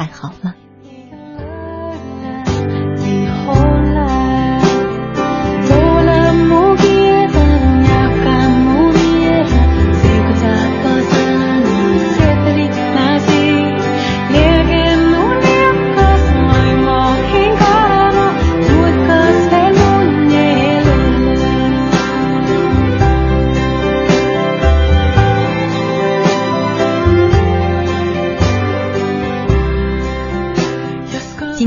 [0.00, 0.54] 还好吗？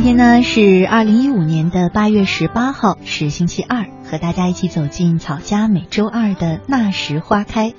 [0.03, 7.73] 今天呢是二零一五年的八月十八号，是星期二，和大家一起走进草家每周二的那时花开。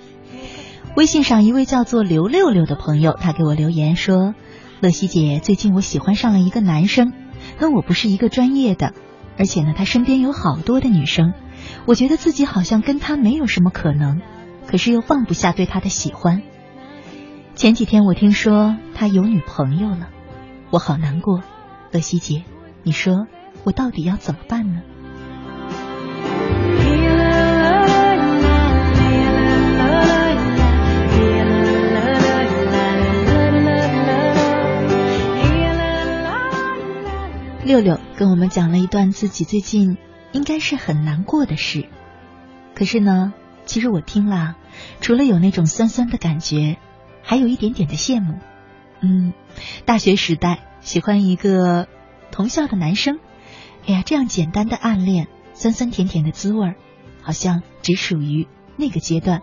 [0.97, 4.35] 微信上一位叫做刘六六的朋友，他给我留言说
[4.81, 7.13] ：“乐西姐，最近我喜欢上了一个男生，
[7.59, 8.95] 那我不是一个专业的，
[9.37, 11.35] 而且呢，他身边有好多的女生，
[11.85, 14.23] 我觉得自己好像跟他没有什么可能，
[14.67, 16.41] 可是又放不下对他的喜欢。
[17.55, 20.09] 前几天我听说他有女朋友了，
[20.71, 21.43] 我好难过。”
[21.95, 22.43] 乐西姐，
[22.83, 23.29] 你说
[23.63, 24.83] 我到底要怎么办呢？
[37.65, 39.97] 六六跟我们讲了一段自己最近
[40.33, 41.87] 应该是很难过的事，
[42.75, 43.33] 可是呢，
[43.67, 44.57] 其实我听了，
[45.01, 46.77] 除了有那种酸酸的感觉，
[47.23, 48.41] 还有一点点的羡慕。
[49.01, 49.33] 嗯，
[49.85, 50.59] 大学时代。
[50.85, 51.89] 喜欢一个
[52.31, 53.19] 同校的男生，
[53.87, 56.75] 哎呀，这样简单的暗恋，酸酸甜甜的滋味儿
[57.23, 58.47] 好像只属于
[58.77, 59.41] 那个阶段，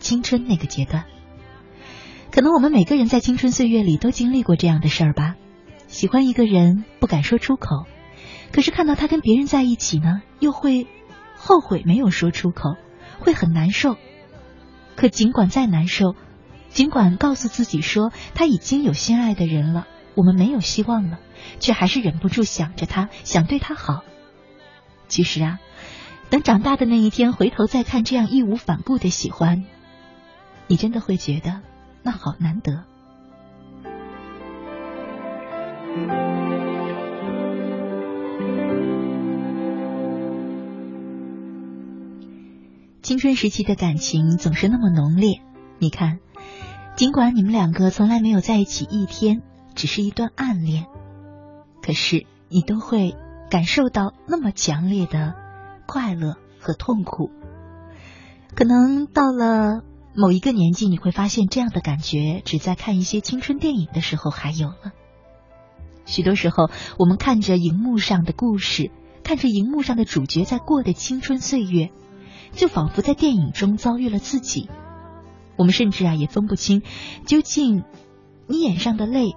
[0.00, 1.04] 青春那个阶段。
[2.32, 5.36] 可能我们每个人在青春岁月里都经历过这样的事儿吧。
[5.86, 7.86] 喜欢一个人不敢说出口，
[8.50, 10.88] 可是看到他跟别人在一起呢，又会
[11.36, 12.74] 后悔没有说出口，
[13.20, 13.96] 会很难受。
[14.96, 16.16] 可尽管再难受，
[16.70, 19.86] 尽管告诉自己说他已经有心爱的人了。
[20.14, 21.18] 我们没有希望了，
[21.58, 24.02] 却还是忍不住想着他，想对他好。
[25.08, 25.58] 其实啊，
[26.30, 29.64] 等长大的那一天，回头再看这样义无反顾的喜欢，
[30.68, 31.60] 你真的会觉得
[32.02, 32.84] 那好难得。
[43.02, 45.42] 青春时期的感情总是那么浓烈。
[45.78, 46.20] 你看，
[46.96, 49.42] 尽管你们两个从来没有在一起一天。
[49.74, 50.86] 只是一段暗恋，
[51.82, 53.16] 可是你都会
[53.50, 55.34] 感受到那么强烈的
[55.86, 57.30] 快乐和痛苦。
[58.54, 59.82] 可能到了
[60.14, 64.92] 某一个年纪，你会发现这样的感觉只在看一些青春电影的时候还有了。
[66.04, 68.90] 许多时候，我们看着荧幕上的故事，
[69.24, 71.90] 看着荧幕上的主角在过的青春岁月，
[72.52, 74.68] 就仿佛在电影中遭遇了自己。
[75.56, 76.82] 我们甚至啊也分不清，
[77.24, 77.84] 究竟
[78.46, 79.36] 你眼上的泪。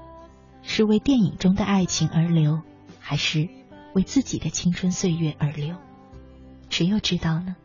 [0.65, 2.61] 是为电影中的爱情而流，
[2.99, 3.47] 还是
[3.93, 5.75] 为自己的青春岁月而流？
[6.69, 7.55] 谁又知道呢？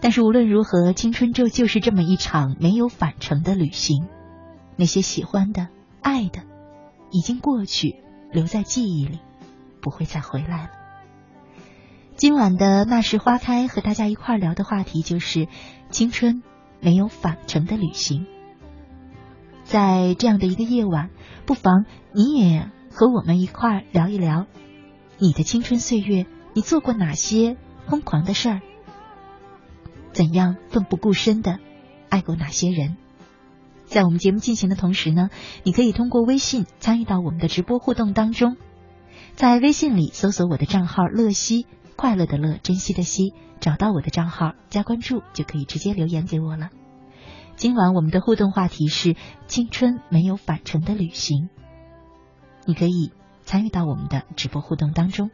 [0.00, 4.06] 但是无论如何，青春就就是这么一场没有返程的旅行。
[4.76, 5.68] 那些喜欢的、
[6.02, 6.42] 爱的，
[7.10, 7.96] 已经过去，
[8.30, 9.20] 留在记忆里，
[9.80, 10.70] 不会再回来了。
[12.16, 15.48] 今晚的那时花开，和大家一块聊的话题就是
[15.90, 16.42] 青春
[16.80, 18.26] 没有返程的旅行。
[19.64, 21.10] 在这样的一个夜晚，
[21.46, 24.46] 不妨你也和我们一块聊一聊
[25.18, 28.60] 你的青春岁月，你做过哪些疯狂的事儿？
[30.12, 31.58] 怎样奋不顾身的
[32.08, 32.96] 爱过哪些人？
[33.86, 35.30] 在我们节目进行的同时呢，
[35.62, 38.56] 你可以通过微信参与到我们的直播互动当中，
[39.34, 41.66] 在微信里搜索我的账号“乐西”，
[41.96, 46.70] 快乐的乐，珍惜的惜，找到我的账号加关注，就可以直接留言给我了。
[47.56, 49.14] 今晚我们的互动话题是
[49.46, 51.48] 青春没有返程的旅行，
[52.66, 53.12] 你可以
[53.44, 55.30] 参与到我们的直播互动当中。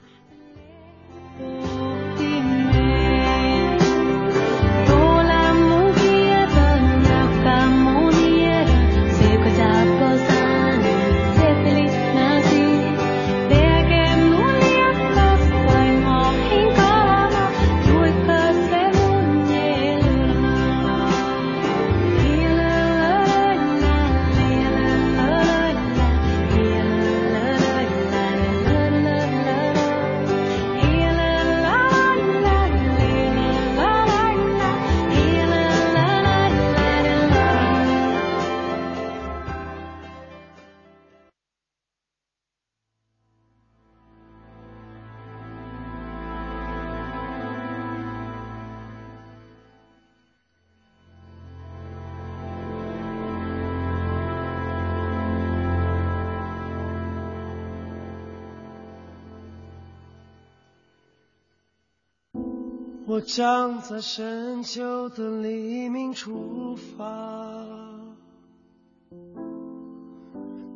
[63.10, 67.04] 我将在深秋的黎明出发，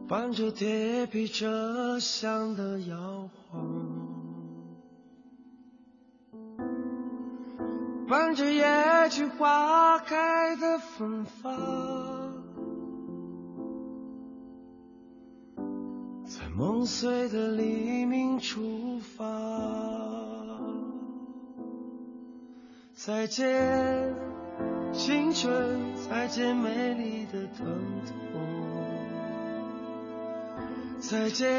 [0.08, 3.64] 伴着铁皮车厢的摇晃，
[8.08, 8.64] 伴着野
[9.10, 11.54] 菊花开的芬芳，
[16.24, 20.23] 在梦碎的黎明出发。
[22.96, 24.14] 再见，
[24.92, 27.66] 青春，再见美丽的疼
[28.06, 28.14] 痛。
[31.00, 31.50] 再见，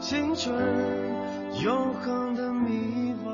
[0.00, 0.52] 青春，
[1.62, 3.32] 永恒的迷惘。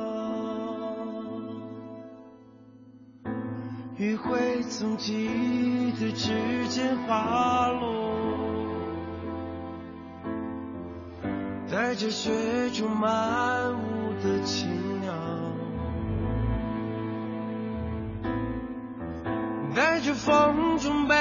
[3.97, 6.29] 余晖从记忆的指
[6.69, 7.89] 尖滑落，
[11.73, 14.90] 带着雪中漫舞的情。
[20.11, 21.15] 带着风中悲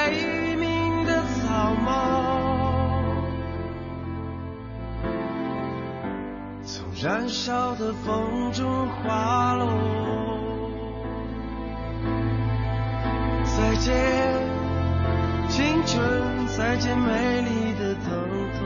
[0.56, 2.39] 鸣的草帽，
[6.63, 9.68] 从燃烧的风中滑落。
[13.45, 13.94] 再见，
[15.50, 18.09] 青春，再见美丽的疼
[18.57, 18.65] 痛。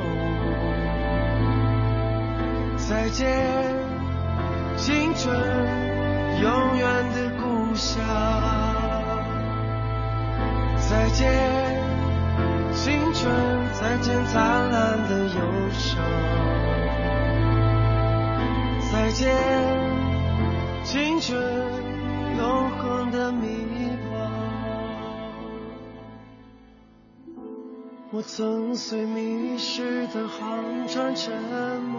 [2.78, 3.76] 再见，
[4.78, 5.36] 青春，
[6.42, 8.02] 永远的故乡。
[10.94, 11.28] 再见，
[12.72, 13.34] 青春！
[13.74, 16.00] 再见，灿烂的忧伤！
[18.92, 19.36] 再见，
[20.84, 21.42] 青春，
[22.38, 23.48] 永恒的迷
[24.12, 24.14] 惘。
[28.12, 31.34] 我曾随迷失的航船沉
[31.82, 31.98] 没，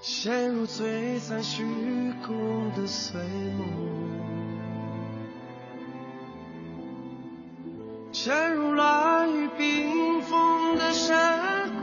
[0.00, 1.64] 陷入璀璨虚
[2.26, 3.20] 空的碎
[3.56, 3.68] 梦。
[8.22, 11.80] 陷入乱雨冰封的山谷，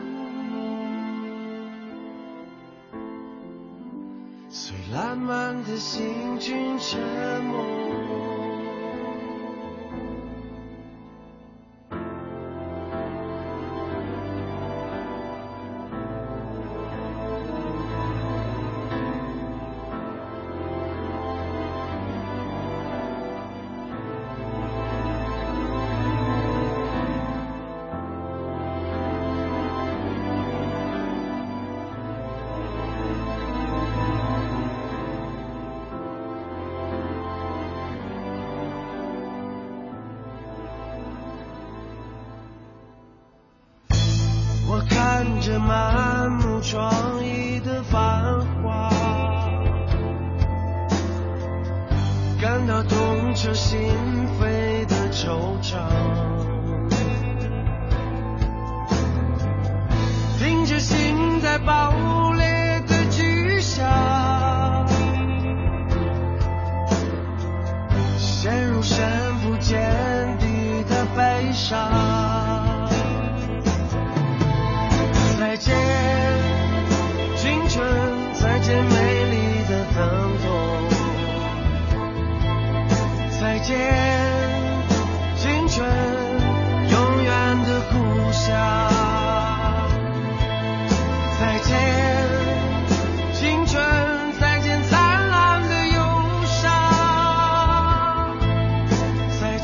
[4.48, 7.00] 随烂漫的行军沉
[7.42, 8.37] 默。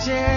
[0.05, 0.32] day.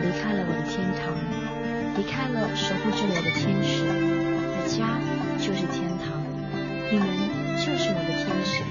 [0.00, 1.14] 离开了我的天堂，
[1.96, 4.98] 离开了守护着我的天使，我家
[5.38, 6.18] 就是天堂，
[6.90, 7.06] 你们
[7.56, 8.64] 就是我的天使，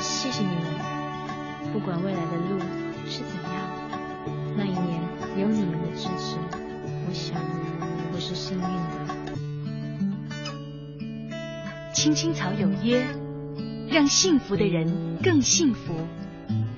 [0.00, 0.64] 谢谢你们，
[1.72, 2.58] 不管未来的路
[3.06, 3.68] 是怎样，
[4.56, 5.02] 那一年
[5.36, 6.36] 有你们的支持，
[7.06, 7.40] 我想
[8.12, 8.68] 我是幸运的。
[11.92, 13.06] 青青草有约。
[13.90, 15.94] 让幸福的人更幸福，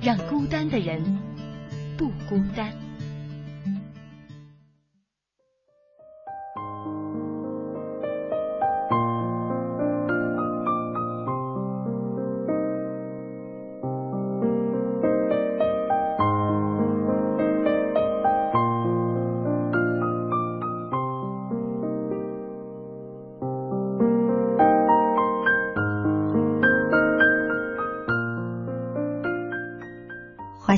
[0.01, 1.19] 让孤单的人
[1.97, 2.73] 不孤单。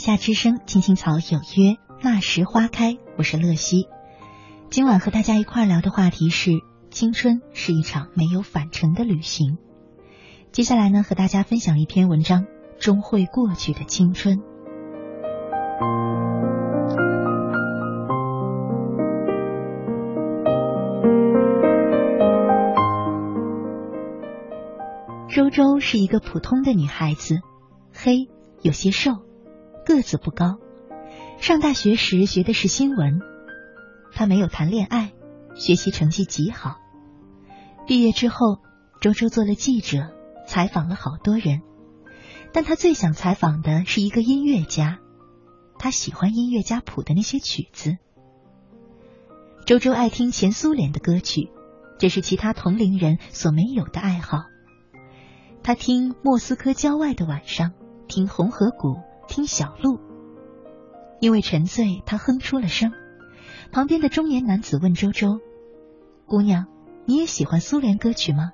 [0.03, 2.99] 夏之声，青青草有约，那时花开。
[3.17, 3.87] 我是乐西，
[4.69, 6.51] 今晚和大家一块聊的话题是：
[6.91, 9.59] 青春是一场没有返程的旅行。
[10.51, 12.47] 接下来呢，和大家分享一篇文章：
[12.81, 14.41] 终会过去的青春。
[25.29, 27.37] 周周是一个普通的女孩子，
[27.95, 28.27] 黑，
[28.63, 29.13] 有些瘦。
[29.85, 30.59] 个子不高，
[31.41, 33.21] 上大学时学的是新闻。
[34.13, 35.13] 他没有谈恋爱，
[35.55, 36.77] 学习成绩极好。
[37.87, 38.59] 毕业之后，
[39.01, 40.11] 周周做了记者，
[40.47, 41.63] 采访了好多人。
[42.53, 44.99] 但他最想采访的是一个音乐家，
[45.79, 47.97] 他喜欢音乐家谱的那些曲子。
[49.67, 51.51] 周周爱听前苏联的歌曲，
[51.99, 54.45] 这是其他同龄人所没有的爱好。
[55.63, 57.71] 他听《莫斯科郊外的晚上》，
[58.07, 58.89] 听《红河谷》。
[59.33, 59.99] 听小路，
[61.19, 62.93] 因为沉醉，他哼出了声。
[63.73, 65.41] 旁边的中年男子问周周
[66.29, 66.67] ：“姑娘，
[67.07, 68.51] 你也喜欢苏联歌曲吗？”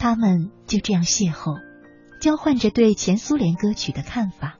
[0.00, 1.60] 他们就这样邂逅，
[2.20, 4.58] 交换着对前苏联歌曲的看法。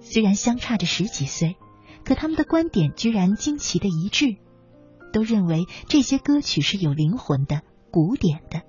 [0.00, 1.58] 虽然相差着十几岁，
[2.06, 4.38] 可他们的观点居然惊奇的一致，
[5.12, 8.62] 都认为这些歌曲是有灵魂的、古典的。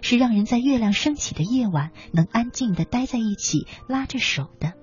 [0.00, 4.74] 是让人在月亮升起的夜晚能安静的待在一起，拉着手的。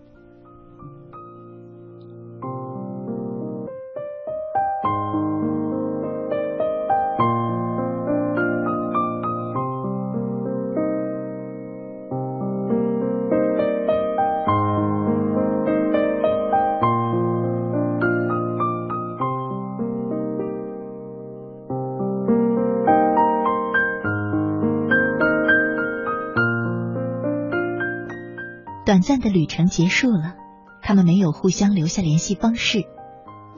[29.10, 30.36] 暂的旅程结束了，
[30.84, 32.84] 他们没有互相留下联系方式。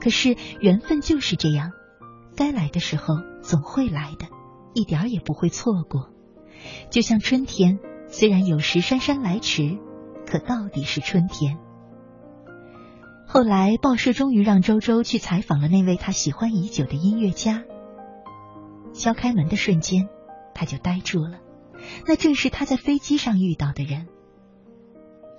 [0.00, 1.72] 可是缘分就是这样，
[2.34, 4.28] 该来的时候总会来的，
[4.72, 6.08] 一点也不会错过。
[6.88, 9.76] 就像春天，虽然有时姗姗来迟，
[10.26, 11.58] 可到底是春天。
[13.26, 17.62] 后来报社终于让周周去采访了那位他喜欢已久的音乐家。
[18.94, 20.08] 敲开门的瞬间，
[20.54, 21.40] 他就呆住了，
[22.06, 24.06] 那正是他在飞机上遇到的人。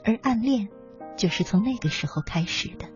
[0.05, 0.67] 而暗恋，
[1.15, 2.87] 就是从那个时候开始的。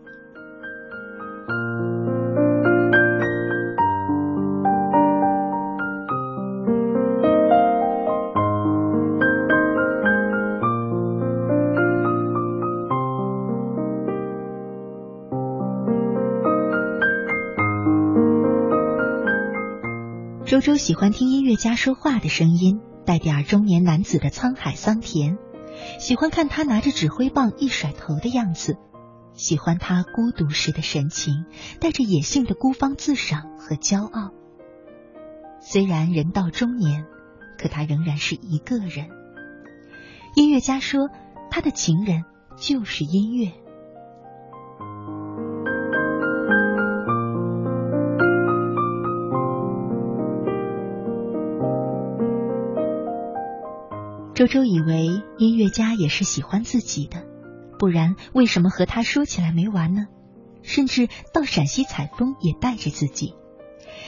[20.44, 25.38] 周周喜欢听音乐家说话的声音，带点中年男子的沧海桑田。
[25.98, 28.76] 喜欢看他拿着指挥棒一甩头的样子，
[29.34, 31.44] 喜欢他孤独时的神情，
[31.80, 34.32] 带着野性的孤芳自赏和骄傲。
[35.60, 37.04] 虽然人到中年，
[37.58, 39.10] 可他仍然是一个人。
[40.34, 41.08] 音乐家说，
[41.50, 42.24] 他的情人
[42.56, 43.52] 就是音乐。
[54.38, 57.26] 周周以为音乐家也是喜欢自己的，
[57.76, 60.06] 不然为什么和他说起来没完呢？
[60.62, 63.34] 甚至到陕西采风也带着自己，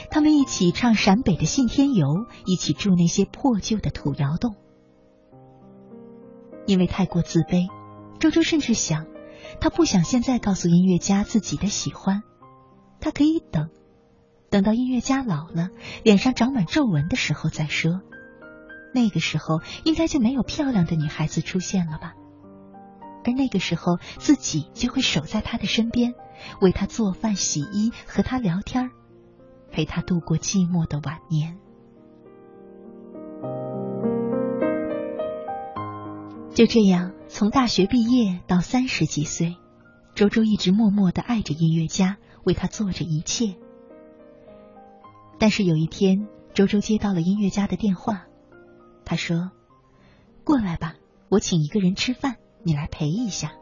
[0.09, 4.55] 他们一起唱陕北的信天游，一起住那些破旧的土窑洞。
[6.65, 7.67] 因为太过自卑，
[8.17, 9.07] 周周甚至想，
[9.59, 12.23] 他不想现在告诉音乐家自己的喜欢，
[13.01, 13.69] 他可以等，
[14.49, 15.71] 等到音乐家老了，
[16.03, 17.99] 脸上长满皱纹的时候再说。
[18.93, 22.13] 那个时候应该就没有漂亮的女孩子出现了吧？
[23.23, 26.15] 而那个时候自己就会守在他的身边，
[26.59, 28.89] 为他做饭、洗衣，和他聊天，
[29.69, 31.57] 陪他度过寂寞的晚年。
[36.53, 39.55] 就这样，从大学毕业到三十几岁，
[40.15, 43.55] 周周一直默默的爱着音乐家，为他做着一切。
[45.39, 48.25] 但是有一天，周周接到了音乐家的电话，
[49.05, 49.51] 他说
[50.43, 50.95] ：“过来吧，
[51.29, 53.53] 我请一个人吃饭，你来陪一下。”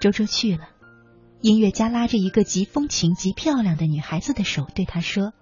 [0.00, 0.68] 周周去了，
[1.40, 5.32] 音乐家拉着一个极风情、极漂亮的女孩子的手，对他说：“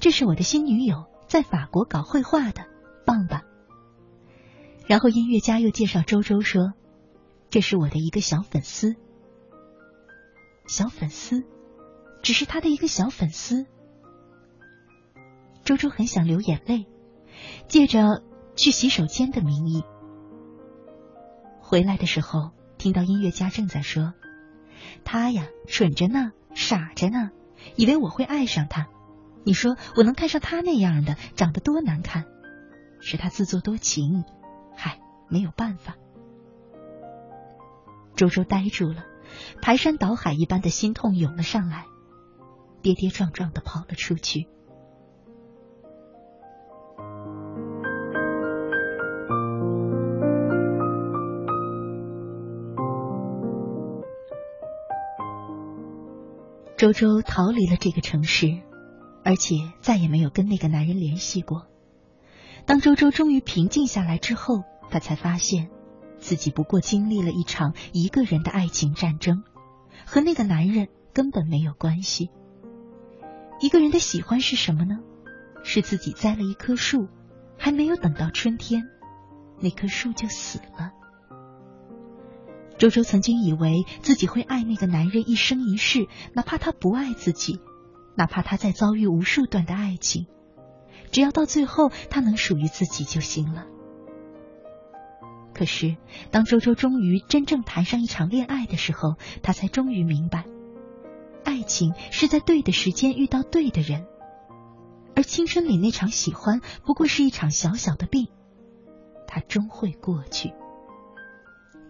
[0.00, 2.66] 这是我的新女友，在法国搞绘画的，
[3.04, 3.42] 棒吧？”
[4.88, 6.72] 然后音乐家又介绍周周说
[7.50, 8.96] ：“这是我的一个小粉丝，
[10.66, 11.44] 小粉丝，
[12.22, 13.66] 只是他的一个小粉丝。”
[15.66, 16.86] 周周很想流眼泪，
[17.66, 18.22] 借着
[18.54, 19.82] 去洗手间的名义，
[21.60, 24.14] 回来的时候听到音乐家正在说
[25.04, 27.32] ：“他呀，蠢着呢，傻着呢，
[27.74, 28.86] 以为我会爱上他。
[29.42, 32.26] 你说我能看上他那样的，长得多难看，
[33.00, 34.22] 是他自作多情。”
[34.76, 35.96] 嗨，没有办法。
[38.14, 39.04] 周周呆住了，
[39.60, 41.86] 排山倒海一般的心痛涌了上来，
[42.82, 44.46] 跌跌撞撞的跑了出去。
[56.76, 58.60] 周周逃离了这个城市，
[59.24, 61.66] 而且再也没有跟那个男人联系过。
[62.66, 65.70] 当周周终于平静下来之后，他才发现
[66.18, 69.42] 自己不过经历了一场一个人的爱情战争，
[70.04, 72.28] 和那个男人根本没有关系。
[73.58, 74.98] 一个人的喜欢是什么呢？
[75.64, 77.08] 是自己栽了一棵树，
[77.56, 78.82] 还没有等到春天，
[79.60, 80.92] 那棵树就死了。
[82.78, 87.60] 周周曾经以为自己会爱那个男人一生一世，哪怕他不爱自己，
[88.16, 90.26] 哪怕他在遭遇无数段的爱情。
[91.10, 93.66] 只要到最后他能属于自己就行了。
[95.54, 95.96] 可是，
[96.30, 100.44] 当周周终于真正谈上一场恋爱的时候，他才终于明白，
[101.44, 104.06] 爱情是在对的时间遇到对的人，
[105.14, 108.28] 而青春里那场喜欢不过是一场小小的病，
[109.26, 110.52] 它终会过去，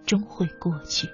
[0.07, 1.11] 终会过去。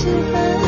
[0.00, 0.67] 爱一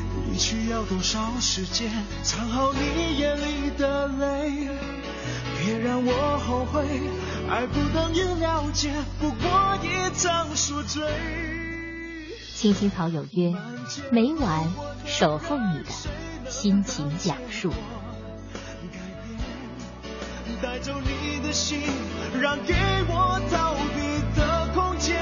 [0.31, 1.91] 你需要多少时间
[2.23, 4.69] 藏好你眼里的泪？
[5.59, 6.85] 别让我后悔，
[7.49, 11.03] 爱不等于了解，不过一场宿醉。
[12.55, 13.53] 青青草有约，
[14.09, 14.71] 每晚
[15.05, 17.73] 守候你的心情讲述。
[20.61, 21.81] 带走你的心，
[22.39, 22.73] 让给
[23.09, 25.19] 我逃避的空间。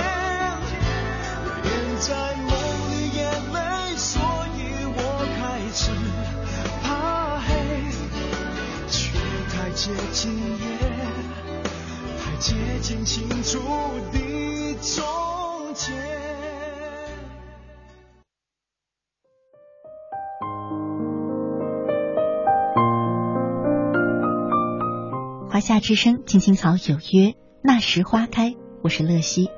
[9.70, 10.80] 太接近夜，
[12.18, 13.60] 太接近清楚
[14.12, 15.06] 的终
[15.76, 15.94] 结。
[25.52, 28.56] 华夏之声，青青草有约，那时花开。
[28.82, 29.52] 我是乐西，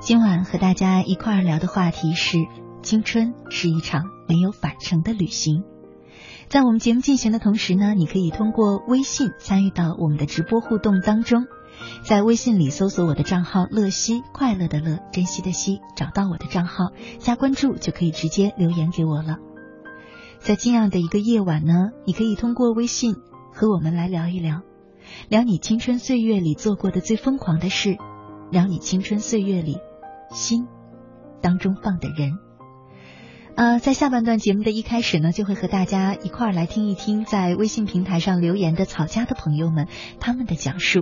[0.00, 2.36] 今晚和大家一块儿聊的话题是：
[2.82, 5.64] 青春是一场没有返程的旅行。
[6.48, 11.44] 在我们节目进行的同时呢，你可以通过微信参与到我们的直播互动当中，
[12.04, 19.38] 在微信里搜索我的账号“乐西”，快乐的乐，珍惜的惜，找到我的账号加关注，就可以直接留言给我了。
[20.38, 23.16] 在这样的一个夜晚呢，你可以通过微信
[23.52, 24.62] 和我们来聊一聊。
[25.28, 27.96] 聊你青春岁月里做过的最疯狂的事，
[28.50, 29.78] 聊你青春岁月里
[30.30, 30.68] 心
[31.40, 32.45] 当中放的人。
[33.56, 39.88] 呃，在下半段节目的一开始呢，就会和大家一块儿来听一听在微信平台上留言的草家的朋友们
[40.20, 41.00] 他们的讲述。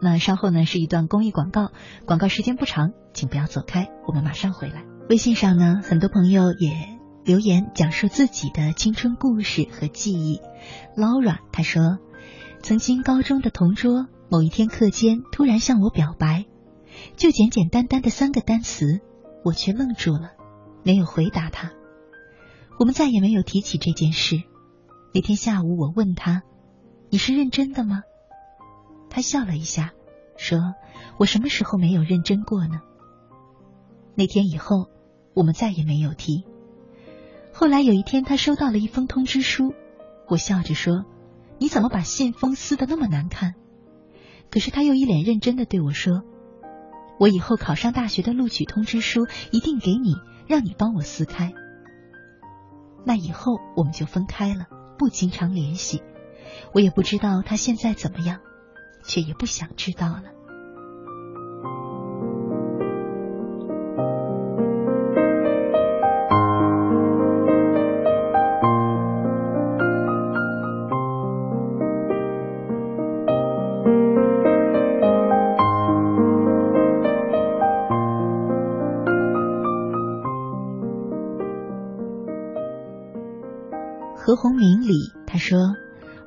[0.00, 1.72] 那稍后呢是一段公益广告，
[2.06, 4.84] 广告时间不长，请不要走开，我们马上回来。
[5.08, 6.70] 微信上呢，很多朋友也
[7.24, 10.40] 留言讲述自己的青春故事和记忆。
[10.96, 11.98] Laura 她说。
[12.62, 16.44] 曾经高中的同桌，某一天课间突然向我表白，
[17.16, 19.00] 就简简单单的三个单词，
[19.42, 20.32] 我却愣住了，
[20.84, 21.72] 没有回答他。
[22.80, 24.42] 我们再也没有提起这件事。
[25.12, 26.42] 那天下午，我问他
[27.12, 28.04] ：“你是认真的吗？”
[29.10, 29.92] 他笑了一下，
[30.38, 30.58] 说
[31.20, 32.80] ：“我什么时候没有认真过呢？”
[34.16, 34.88] 那天以后，
[35.34, 36.46] 我们再也没有提。
[37.52, 39.74] 后来有一天，他收到了一封通知书，
[40.26, 41.04] 我笑着说
[41.60, 43.56] ：“你怎么把信封撕得那么难看？”
[44.50, 46.22] 可是他又一脸认真的对我说
[47.20, 50.14] ：“我以后考上大学的录取通知书一定给你，
[50.46, 51.52] 让你帮我撕开。”
[53.04, 54.66] 那以后我们就分开了，
[54.98, 56.02] 不经常联系。
[56.72, 58.40] 我也不知道他现在怎么样，
[59.04, 60.24] 却也不想知道了。
[84.40, 84.94] 轰鸣里
[85.26, 85.58] 他说：“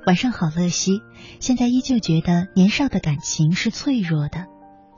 [0.05, 1.01] 晚上好，乐西。
[1.39, 4.45] 现在依旧觉得年少的感情是脆弱的，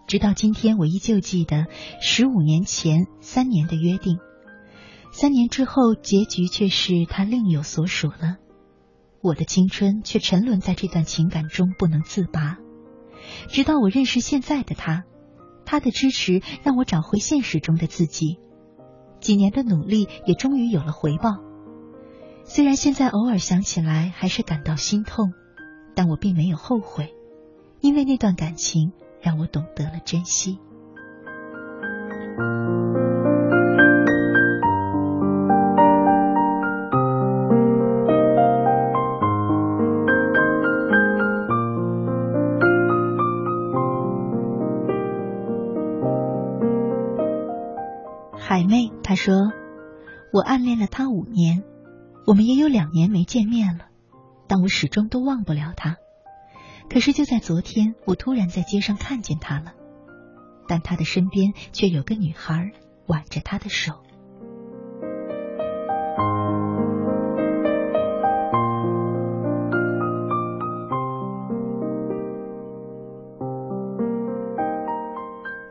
[0.06, 1.68] 直到今天，我依旧记得
[2.02, 4.18] 十五年前三年的约定。
[5.14, 8.36] 三年之后，结局却是他另有所属了。
[9.22, 12.58] 我的青春却沉沦在这段情感中不能自拔。
[13.48, 15.06] 直到我认识现在的他，
[15.66, 18.40] 他的支持让我找回现实中的自己。
[19.22, 21.38] 几年的努力也终于有了回报。”
[22.48, 25.34] 虽然现在偶尔想起来还是感到心痛，
[25.94, 27.14] 但我并没有后悔，
[27.82, 30.60] 因为那段感情让我懂得了珍惜。
[48.38, 49.52] 海妹她说
[50.32, 51.64] ：“我暗恋了他五年。”
[52.28, 53.86] 我们也有两年没见面了，
[54.48, 55.98] 但我始终都忘不了他。
[56.90, 59.74] 可是就在昨天，我突然在街上看见他了，
[60.68, 62.72] 但他的身边却有个女孩
[63.06, 63.94] 挽着他的手。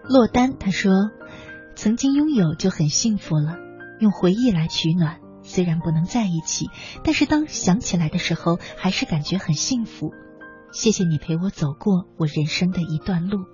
[0.09, 0.93] 落单他说
[1.75, 3.59] ：“曾经拥有就很幸福了，
[3.99, 6.67] 用回忆来取暖。”虽然不能在一起，
[7.05, 10.11] 但是当想起来的时候，还是感觉很幸福。
[10.73, 13.54] 谢谢你陪我走过我人生的一段路。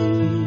[0.00, 0.39] 公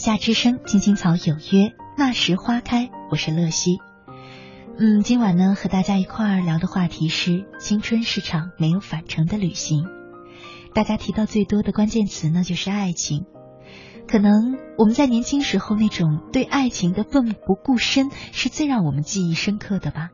[0.00, 2.88] 夏之声，青青草有约，那时花开。
[3.10, 3.80] 我是乐西。
[4.78, 9.84] 嗯，今晚呢，和大家一块儿聊的话题是青春是场没有返程的旅行。
[10.72, 13.26] 大家提到最多的关键词呢，就是爱情。
[14.08, 20.08] 可能我们在年轻时候那种对爱情的奋不顾身，是最让我们记忆深刻的吧。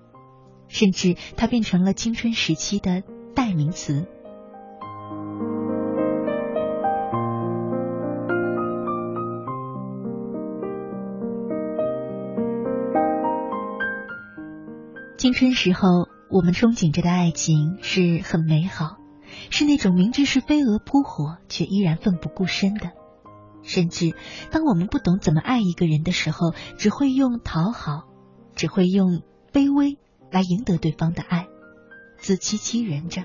[0.67, 3.05] 甚至它变成了青春时期的
[3.37, 4.09] 代名词。
[15.27, 18.99] 青春时候，我们憧憬着的爱情是很美好，
[19.51, 22.93] 是那种明知是飞蛾扑火却依然奋不顾身的。
[23.65, 24.15] 甚至
[24.53, 28.05] 当我们不懂怎么爱一个人的时候，只会用讨好，
[28.55, 29.23] 只会用
[29.53, 29.99] 卑微
[30.31, 31.49] 来赢得对方的爱，
[32.19, 33.25] 自欺欺人着。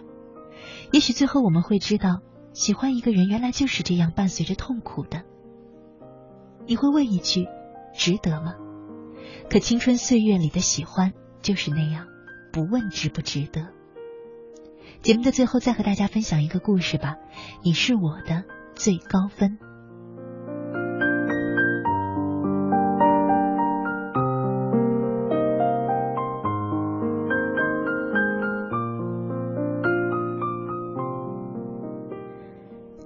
[0.92, 2.22] 也许最后我们会知道，
[2.52, 5.22] 喜欢一个人原来就是这样伴随着痛苦的。
[6.66, 7.46] 你会问一句：
[7.94, 8.56] 值得吗？
[9.52, 12.08] 可青春岁月里的喜欢就是那样，
[12.52, 13.68] 不问值不值得。
[15.02, 17.16] 节目的最后，再和大家分享一个故事吧。
[17.64, 18.44] 你是我的
[18.76, 19.58] 最高分。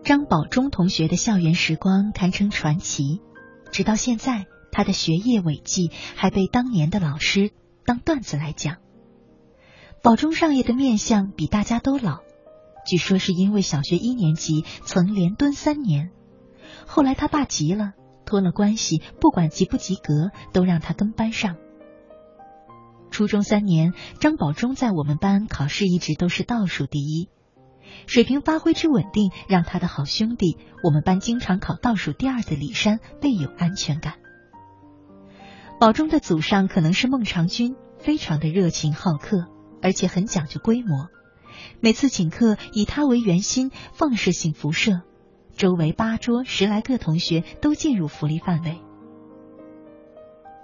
[0.04, 3.22] 张宝忠同学的校园时光堪称传奇，
[3.72, 7.50] 直到现在，他的学业伟绩还被当年的老师
[7.86, 8.78] 当段子来讲。
[10.02, 12.20] 宝中少爷的面相比大家都老，
[12.86, 16.12] 据说是因为小学一年级曾连蹲三年，
[16.86, 17.94] 后来他爸急了，
[18.26, 21.56] 托了关系，不管及不及格，都让他跟班上。
[23.10, 27.30] 初中三年，张宝忠在我们班考试一直都是倒数第一。
[28.08, 34.16] 水平发挥之稳定，让他的好兄弟，我们班经常考倒数第二的李山倍有安全感。
[35.78, 39.48] 宝中的祖上可能是孟尝君，非常的热情好客，
[39.82, 41.10] 而且很讲究规模。
[41.82, 45.02] 每次请客，以他为圆心，放射性辐射，
[45.56, 48.80] 周围八桌十来个同学都进入福利范围。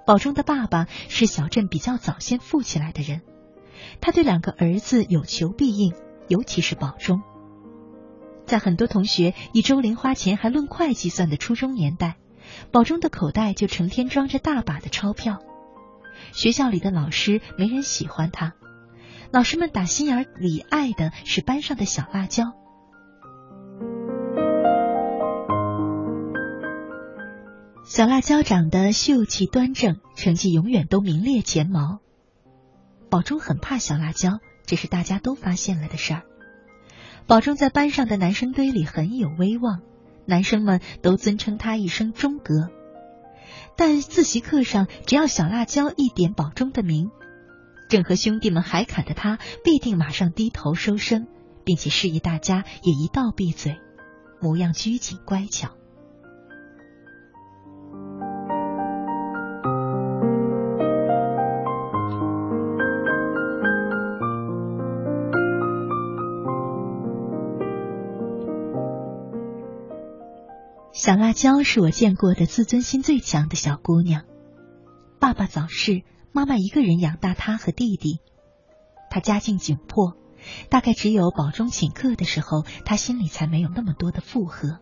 [0.06, 3.22] 宝中的爸爸是小镇比较早先富起来的人，
[4.00, 5.94] 他对两个儿子有求必应。
[6.28, 7.22] 尤其是保中，
[8.46, 12.16] 在很多同学以周零花钱还论块计算的初中年代，
[12.70, 15.40] 保中的口袋就成天装着大把的钞票。
[16.34, 18.54] 学校里的老师没人喜欢他，
[19.32, 22.54] 老师们打心眼里爱的是班上的小辣椒。
[27.84, 32.00] 小辣椒长得秀气端正，成绩永远都名列前茅。
[33.10, 34.40] 保中很怕小辣椒。
[34.64, 36.22] 这是大家都发现了的事儿。
[37.28, 39.82] 宝中在班上的男生堆里很有威望，
[40.32, 42.70] 男生们都尊称他一声“钟哥”。
[43.76, 47.12] 但自习课上，只要小辣椒一点保中的名，
[47.90, 51.28] 正和兄弟们海侃的他，必定马上低头收声，
[51.66, 53.78] 并且示意大家也一道闭嘴，
[54.40, 55.72] 模样拘谨乖巧。
[71.02, 74.26] 小辣椒是我见过的自尊心最强的小姑娘。
[75.20, 78.20] 爸爸早逝，妈妈一个人养大她和弟弟。
[79.10, 80.16] 她家境窘迫，
[80.70, 84.78] 大概只有宝中请客的时候，她心里才没有那么多的负荷。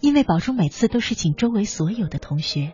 [0.00, 2.72] 因为宝中每次都是请周围所有的同学，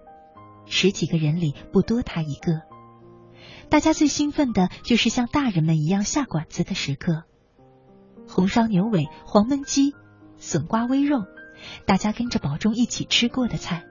[0.64, 2.62] 十几个人里不多她一个。
[3.68, 7.24] 大家最兴奋的就是像大人们一样下馆子的时刻：
[8.26, 9.92] 红烧牛尾、黄焖鸡、
[10.38, 11.26] 笋瓜煨肉。
[11.86, 13.84] 大家跟着宝中一起吃过的菜，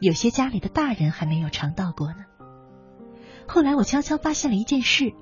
[0.00, 2.24] 有些家里的大人还没有尝到过呢。
[3.46, 5.12] 后来我悄悄发现了一件事：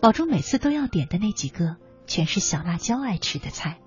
[0.00, 1.76] 宝中每次都要点的那几个，
[2.06, 3.78] 全是小辣椒爱吃的菜。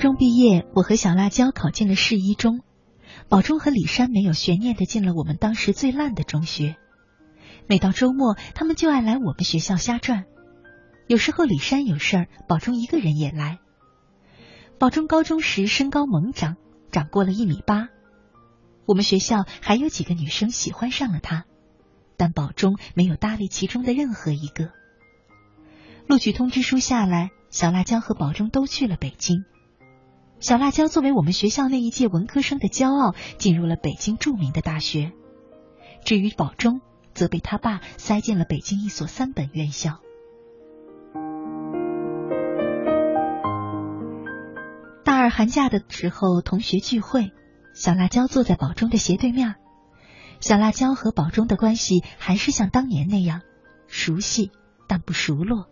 [0.00, 2.62] 中毕业，我和小辣椒考进了市一中，
[3.28, 6.76] 宝中和李山没有悬念的进了我们当时最烂的中学。
[7.66, 10.24] 每到周末，他们就爱来我们学校瞎转。
[11.06, 13.58] 有时候李山有事儿，宝中一个人也来。
[14.78, 16.56] 宝中高中时身高猛长，
[16.90, 17.90] 长过了一米八。
[18.86, 21.44] 我们学校还有几个女生喜欢上了他，
[22.16, 24.70] 但宝中没有搭理其中的任何一个。
[26.06, 29.44] 录取通知书下来，小辣椒和宝中都去了北京。
[30.40, 35.12] 小辣椒作为我们学校那一届文科生的骄傲，进入了北京著名的大学。
[36.02, 36.80] 至于宝中，
[37.12, 40.00] 则被他爸塞进了北京一所三本院校。
[45.04, 47.32] 大二寒假的时候，同学聚会，
[47.74, 49.56] 小辣椒坐在宝中的斜对面。
[50.40, 53.42] 小辣椒和宝中的关系还是像当年那样
[53.88, 54.50] 熟悉，
[54.88, 55.66] 但不熟络；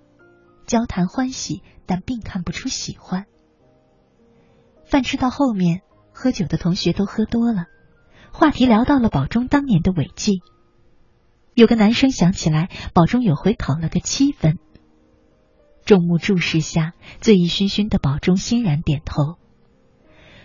[0.67, 3.25] 交谈欢喜，但并看不出喜欢。
[4.89, 5.83] 饭吃到后面，
[6.15, 7.67] 喝酒的同学都喝多了，
[8.33, 10.41] 话题聊到了宝中当年的违纪。
[11.55, 14.59] 有个男生想起来，宝中有回考了个七分。
[15.85, 19.37] 众目注视下，醉意醺醺的宝中欣然点头。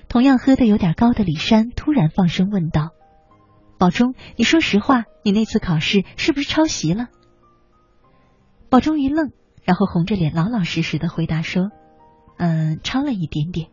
[0.10, 2.90] 同样喝的有点高的李山突然放声问道
[3.80, 7.08] ：“宝中，你说实话，你那次考试是不是抄袭了？”
[8.70, 9.32] 宝中一愣，
[9.64, 11.70] 然后红着脸老老实实的回答说
[12.38, 13.70] ：“嗯，抄了一点点。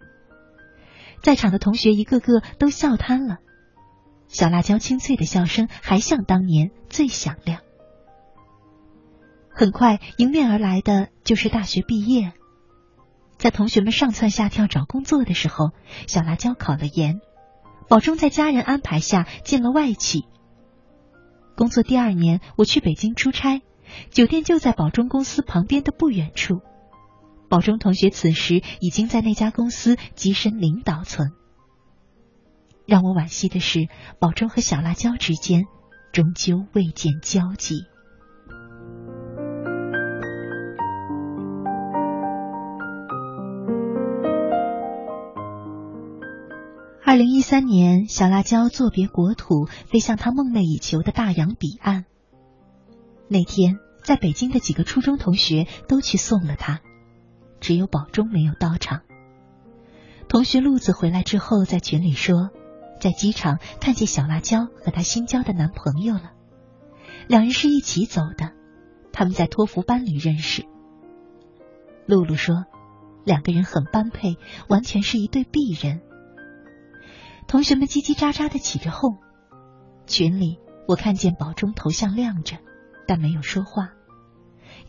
[1.22, 3.38] 在场的同学一个个都笑瘫了，
[4.28, 7.60] 小辣椒清脆的笑声还像当年最响亮。
[9.48, 12.32] 很快迎面而来的就是大学毕业，
[13.36, 15.70] 在同学们上蹿下跳找工作的时候，
[16.06, 17.20] 小辣椒考了研，
[17.88, 20.24] 保中在家人安排下进了外企。
[21.56, 23.60] 工作第二年，我去北京出差，
[24.10, 26.62] 酒店就在保中公司旁边的不远处。
[27.50, 31.32] 保中同学此时已经在那家公司跻身领导层。
[32.86, 33.88] 让我惋惜的是，
[34.20, 35.64] 保中和小辣椒之间
[36.12, 37.82] 终究未见交集。
[47.04, 52.04] 二零一三年，小辣椒作别国土，飞向他梦寐以求的大洋彼岸。
[53.28, 56.80] 那天，在北京的几个初中同学都去送了他，
[57.60, 59.02] 只有保中没有到场。
[60.28, 62.50] 同学路子回来之后，在群里说，
[63.00, 66.32] 在机场看见小辣椒和她新交的男朋友了，
[67.28, 68.52] 两人是一起走的，
[69.12, 70.64] 他们在托福班里认识。
[72.06, 72.64] 露露说，
[73.24, 74.36] 两个人很般配，
[74.68, 76.00] 完全是一对璧人。
[77.46, 79.18] 同学们叽叽喳喳的起着哄，
[80.06, 82.56] 群里我看见保中头像亮着，
[83.06, 83.90] 但没有说话。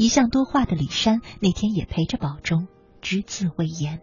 [0.02, 2.68] 一向多话的李珊那天也陪着保中，
[3.02, 4.02] 只字未言。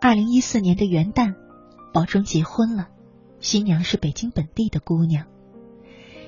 [0.00, 1.34] 二零一四年的元旦，
[1.92, 2.88] 保中结婚了，
[3.40, 5.26] 新娘是北京本地的姑娘。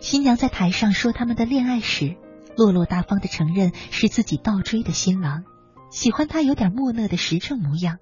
[0.01, 2.15] 新娘在台上说他们的恋爱史，
[2.59, 5.45] 落落大方的承认是自己倒追的新郎，
[5.97, 8.01] 喜欢他有点木讷的实诚模样，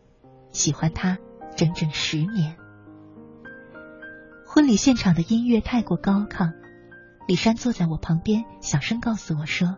[0.51, 1.17] 喜欢他
[1.55, 2.57] 整整十年。
[4.45, 6.55] 婚礼现场的音乐太过高亢，
[7.29, 9.77] 李珊坐在我旁边，小声告诉我说：“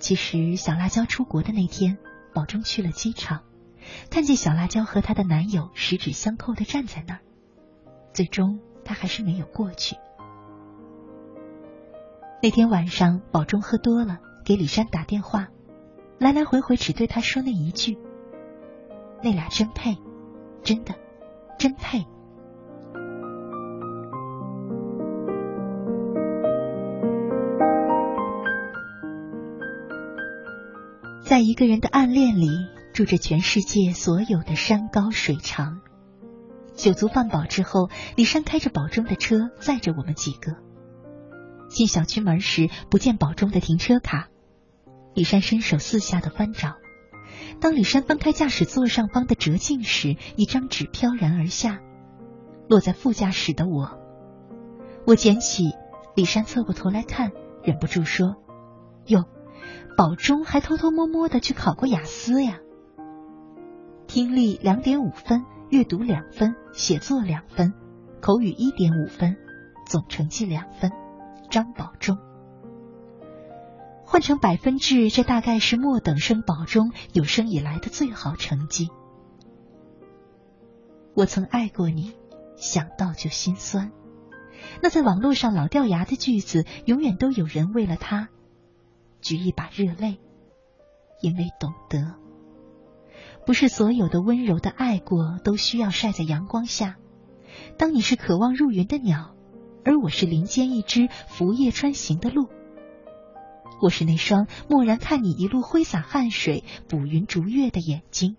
[0.00, 1.98] 其实小辣椒出国的那天，
[2.32, 3.42] 保中去了机场，
[4.08, 7.20] 看见小辣椒和她的男友十指相扣的站在那儿，
[8.14, 9.96] 最终他还是没有过去。”
[12.42, 15.48] 那天晚上，保中喝多了，给李珊打电话，
[16.18, 17.98] 来来回回只对他说那一句
[19.22, 19.96] ：“那俩真配，
[20.62, 20.94] 真的，
[21.58, 22.04] 真配。”
[31.24, 32.48] 在一个人的暗恋里，
[32.92, 35.80] 住着全世界所有的山高水长。
[36.74, 40.56] 酒足饭饱之后，李珊开着保中的车，载着我们几个。
[41.68, 44.28] 进小区门时，不见保中的停车卡，
[45.14, 46.74] 李珊伸手四下的翻找。
[47.60, 51.80] 当李珊翻开驾驶座上方的折镜时，一张纸飘然而下，
[52.68, 53.98] 落在副驾驶的我。
[55.06, 55.72] 我捡起，
[56.16, 57.30] 李珊侧过头来看，
[57.62, 58.36] 忍不住说
[59.06, 59.24] ：“哟，
[59.96, 62.58] 保中还偷偷摸摸的去考过雅思呀？
[64.06, 67.72] 听力两点五分，阅读两分，写作两分，
[68.20, 69.36] 口语一点五分，
[69.86, 70.90] 总成绩两分。”
[71.50, 72.18] 张保中，
[74.14, 78.88] 换成百分制，这大概是末等生保中有生以来的最好成绩。
[81.16, 82.12] 我曾爱过你，
[82.54, 83.90] 想到就心酸。
[84.80, 88.28] 那在网络上老掉牙的句子，永远都有人为了他
[89.20, 90.20] 举一把热泪，
[91.20, 92.14] 因为懂得，
[93.44, 96.98] 不是所有的温柔的爱过都需要晒在阳光下。
[97.76, 99.34] 当你是渴望入云的鸟。
[99.84, 102.48] 而我是林间一只拂叶穿行的鹿，
[103.84, 108.38] 我是那双蓦然看你一路挥洒汗水、捕云逐月的眼睛。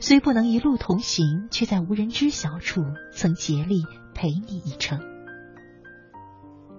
[0.00, 2.82] 虽不能一路同行，却在无人知晓处
[3.12, 3.84] 曾竭力
[4.14, 5.00] 陪你一程。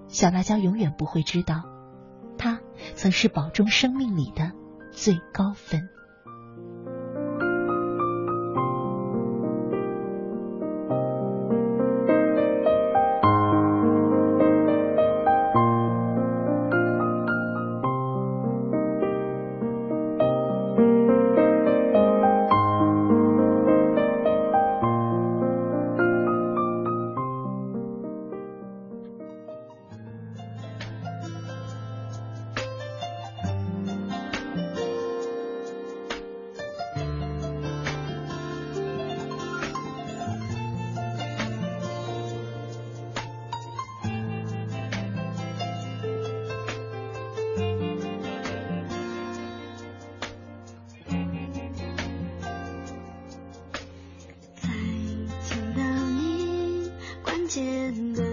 [0.08, 1.62] 小辣椒永远不会知道，
[2.40, 2.60] 他
[2.96, 4.52] 曾是保中生命里的
[4.92, 5.90] 最高分。
[57.50, 58.29] 真的。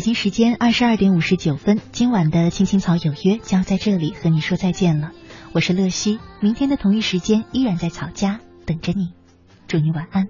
[0.00, 5.12] 北京时间二十二点五十九分，今晚的《青青草有约》将在这里和你说再见了。
[5.52, 9.12] 我是乐西，明天的同一时间依然在草家等着你，
[9.68, 10.29] 祝你晚安。